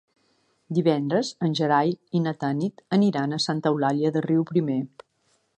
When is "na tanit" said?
2.25-2.83